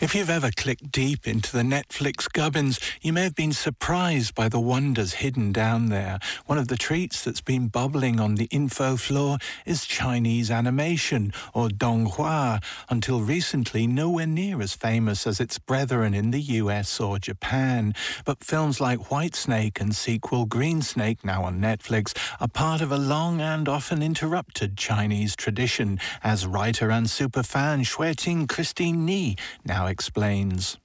[0.00, 4.48] If you've ever clicked deep into the Netflix gubbins, you may have been surprised by
[4.48, 6.20] the wonders hidden down there.
[6.46, 11.66] One of the treats that's been bubbling on the info floor is Chinese animation, or
[11.66, 17.92] Donghua, until recently nowhere near as famous as its brethren in the US or Japan.
[18.24, 22.92] But films like White Snake and sequel Green Snake, now on Netflix, are part of
[22.92, 29.87] a long and often interrupted Chinese tradition, as writer and superfan Xueting Christine Ni now
[29.88, 30.78] explains.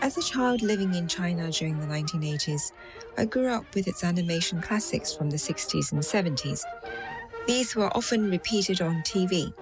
[0.00, 2.72] As a child living in China during the 1980s,
[3.18, 6.62] I grew up with its animation classics from the 60s and 70s.
[7.46, 9.52] These were often repeated on TV.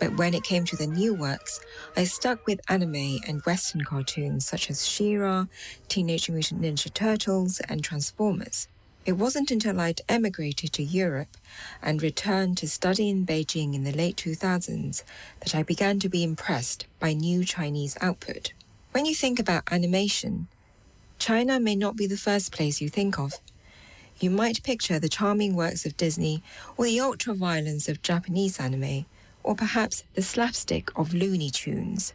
[0.00, 1.60] But when it came to the new works,
[1.96, 5.46] I stuck with anime and Western cartoons such as She-Ra,
[5.88, 8.68] Teenage Mutant Ninja Turtles, and Transformers.
[9.06, 11.36] It wasn't until I'd emigrated to Europe
[11.82, 15.02] and returned to study in Beijing in the late 2000s
[15.40, 18.54] that I began to be impressed by new Chinese output.
[18.92, 20.48] When you think about animation,
[21.18, 23.34] China may not be the first place you think of.
[24.20, 26.42] You might picture the charming works of Disney
[26.78, 29.04] or the ultra violence of Japanese anime,
[29.42, 32.14] or perhaps the slapstick of Looney Tunes.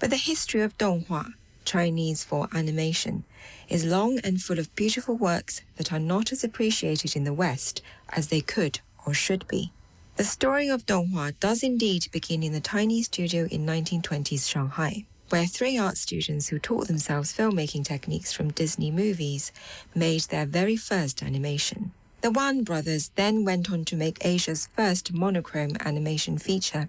[0.00, 1.34] But the history of Donghua,
[1.70, 3.22] Chinese for animation,
[3.68, 7.80] is long and full of beautiful works that are not as appreciated in the West
[8.08, 9.70] as they could or should be.
[10.16, 15.46] The story of Donghua does indeed begin in the tiny studio in 1920s Shanghai, where
[15.46, 19.52] three art students who taught themselves filmmaking techniques from Disney movies
[19.94, 21.92] made their very first animation.
[22.20, 26.88] The Wan brothers then went on to make Asia's first monochrome animation feature,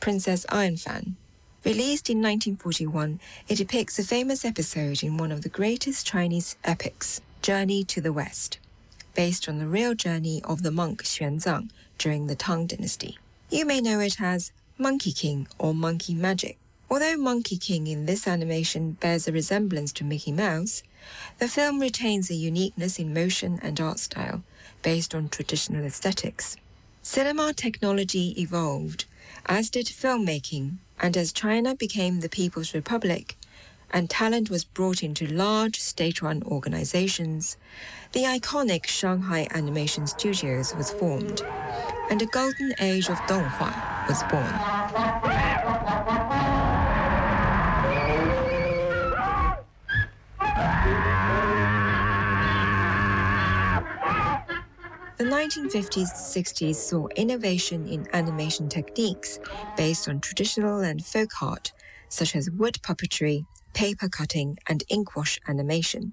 [0.00, 1.16] Princess Ironfan,
[1.66, 7.20] Released in 1941, it depicts a famous episode in one of the greatest Chinese epics,
[7.42, 8.60] Journey to the West,
[9.16, 13.18] based on the real journey of the monk Xuanzang during the Tang Dynasty.
[13.50, 16.56] You may know it as Monkey King or Monkey Magic.
[16.88, 20.84] Although Monkey King in this animation bears a resemblance to Mickey Mouse,
[21.38, 24.44] the film retains a uniqueness in motion and art style
[24.82, 26.56] based on traditional aesthetics.
[27.02, 29.04] Cinema technology evolved,
[29.46, 33.36] as did filmmaking, and as China became the People's Republic
[33.90, 37.56] and talent was brought into large state run organizations,
[38.12, 41.42] the iconic Shanghai Animation Studios was formed,
[42.10, 45.05] and a golden age of Donghua was born.
[55.16, 59.38] The 1950s 60s saw innovation in animation techniques
[59.74, 61.72] based on traditional and folk art,
[62.10, 66.12] such as wood puppetry, paper cutting, and inkwash animation.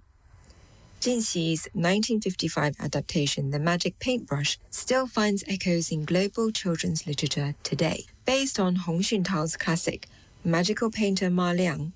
[1.01, 8.05] Jin Xi's 1955 adaptation, The Magic Paintbrush, still finds echoes in global children's literature today.
[8.23, 10.07] Based on Hong Xuntao's classic,
[10.45, 11.91] Magical Painter Ma Liang,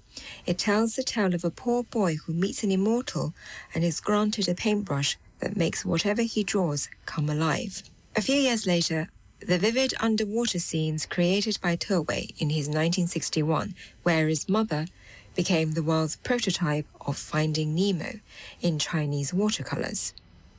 [0.45, 3.33] it tells the tale of a poor boy who meets an immortal
[3.73, 7.83] and is granted a paintbrush that makes whatever he draws come alive.
[8.15, 9.09] A few years later,
[9.39, 14.87] the vivid underwater scenes created by Wei in his 1961 Where is Mother
[15.35, 18.19] became the world's prototype of Finding Nemo
[18.59, 20.13] in Chinese watercolors.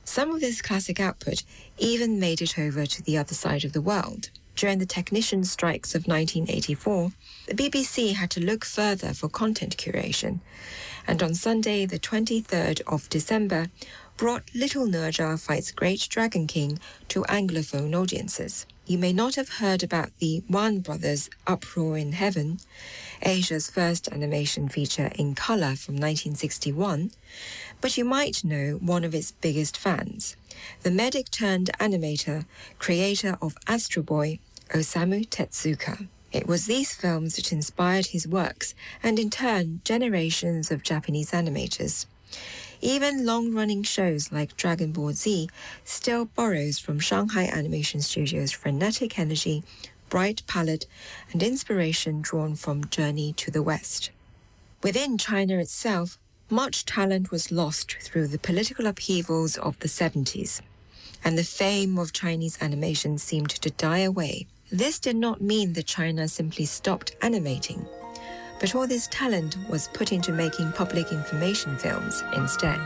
[0.05, 1.43] Some of this classic output
[1.77, 4.29] even made it over to the other side of the world.
[4.55, 7.11] During the technician strikes of 1984,
[7.47, 10.39] the BBC had to look further for content curation,
[11.05, 13.67] and on Sunday, the 23rd of December,
[14.19, 18.65] brought Little Nezha Fights Great Dragon King to Anglophone audiences.
[18.85, 22.59] You may not have heard about the Wan Brothers' Uproar in Heaven,
[23.21, 27.11] Asia's first animation feature in color from 1961,
[27.79, 30.35] but you might know one of its biggest fans,
[30.83, 32.43] the medic turned animator,
[32.77, 34.39] creator of Astro Boy,
[34.75, 36.09] Osamu Tezuka.
[36.33, 42.05] It was these films that inspired his works and in turn generations of Japanese animators.
[42.81, 45.49] Even long running shows like Dragon Ball Z
[45.83, 49.63] still borrows from Shanghai Animation Studios' frenetic energy,
[50.09, 50.85] bright palette,
[51.33, 54.11] and inspiration drawn from Journey to the West.
[54.81, 56.17] Within China itself,
[56.49, 60.61] much talent was lost through the political upheavals of the 70s,
[61.21, 64.47] and the fame of Chinese animation seemed to die away.
[64.71, 67.87] This did not mean that China simply stopped animating
[68.60, 72.80] but all this talent was put into making public information films instead.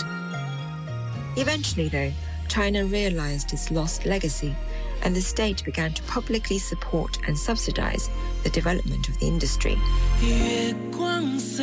[1.37, 2.13] Eventually, though,
[2.49, 4.55] China realized its lost legacy,
[5.03, 8.09] and the state began to publicly support and subsidize
[8.43, 9.77] the development of the industry.
[10.21, 11.63] 月光色，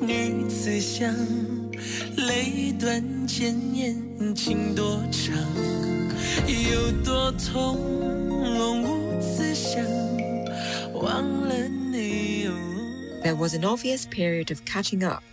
[0.00, 1.14] 女子香。
[2.16, 5.34] 泪断千年情多长，
[6.46, 9.82] 有多痛，无此想，
[10.92, 11.83] 忘了你。
[13.25, 15.23] There was an obvious period of catching up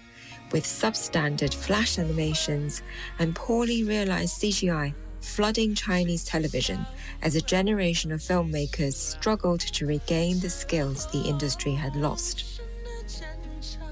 [0.51, 2.83] with substandard flash animations
[3.19, 6.87] and poorly realized CGI flooding Chinese television
[7.21, 12.63] as a generation of filmmakers struggled to regain the skills the industry had lost.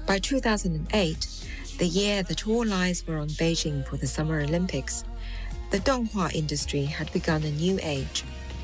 [0.07, 1.27] By 2008,
[1.77, 5.03] the year that all eyes were on Beijing for the Summer Olympics,
[5.69, 8.23] the Donghua industry had begun a new age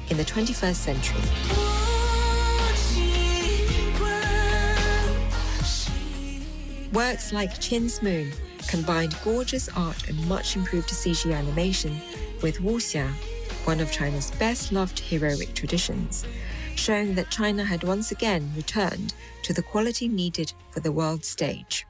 [0.09, 1.76] in the 21st century.
[6.93, 8.31] Works like Qin's Moon
[8.69, 11.99] combined gorgeous art and much improved CG animation
[12.41, 13.11] with wuxia,
[13.65, 16.25] one of China's best loved heroic traditions,
[16.75, 19.13] showing that China had once again returned
[19.43, 21.85] to the quality needed for the world stage.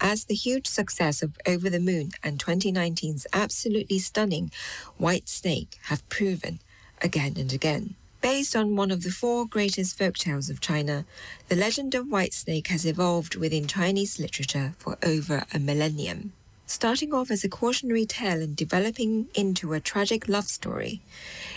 [0.00, 4.50] As the huge success of Over the Moon and 2019's absolutely stunning
[4.96, 6.60] White Snake have proven
[7.02, 7.96] again and again.
[8.21, 11.05] Based on one of the four greatest folk tales of China,
[11.49, 16.31] the legend of White Snake has evolved within Chinese literature for over a millennium.
[16.65, 21.01] Starting off as a cautionary tale and developing into a tragic love story,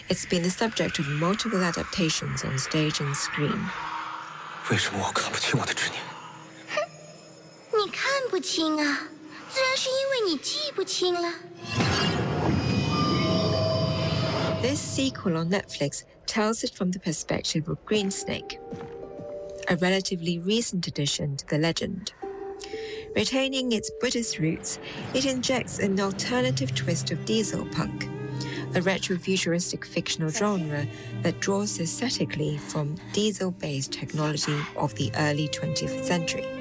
[0.09, 3.71] it's been the subject of multiple adaptations on stage and screen.
[4.69, 6.03] 为什么我看不清我的执念？
[6.75, 6.83] 哼，
[7.79, 9.09] 你看不清啊，
[9.49, 11.33] 自然是因为你记不清了。
[14.72, 18.58] This sequel on Netflix tells it from the perspective of Green Snake,
[19.68, 22.14] a relatively recent addition to the legend.
[23.14, 24.80] Retaining its Buddhist roots,
[25.14, 28.08] it injects an alternative twist of diesel punk,
[28.74, 30.88] a retro-futuristic fictional genre
[31.22, 36.61] that draws aesthetically from diesel-based technology of the early 20th century.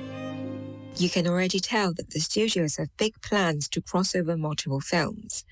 [1.01, 5.47] You can already tell that the studios have big plans to cross over multiple films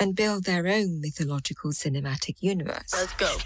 [0.00, 2.94] and build their own mythological cinematic universe.
[2.94, 3.36] Let's go.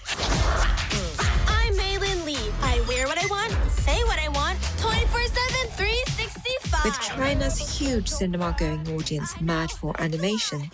[1.49, 2.53] I'm Meilin Lee.
[2.62, 6.85] I wear what I want, say what I want, 24 7, 365.
[6.85, 10.71] With China's huge cinema going audience mad for animation,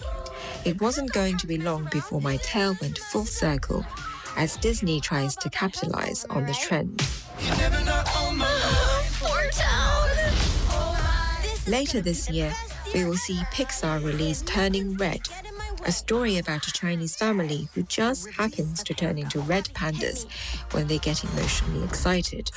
[0.66, 3.86] it wasn't going to be long before my tale went full circle
[4.36, 7.02] as Disney tries to capitalize on the trend.
[11.68, 12.50] Later this year,
[12.94, 15.20] we will see Pixar release Turning Red,
[15.84, 20.24] a story about a Chinese family who just happens to turn into red pandas
[20.72, 22.50] when they get emotionally excited.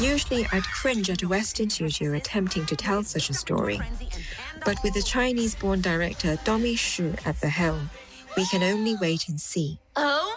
[0.00, 3.78] Usually, I'd cringe at a Western studio attempting to tell such a story.
[4.64, 7.90] But with the Chinese born director Domee Shi at the helm,
[8.38, 9.78] we can only wait and see.
[9.96, 10.34] Oh,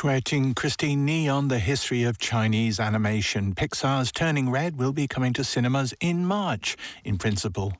[0.00, 3.54] Xueting Christine Ni on the history of Chinese animation.
[3.54, 6.74] Pixar's Turning Red will be coming to cinemas in March,
[7.04, 7.74] in principle.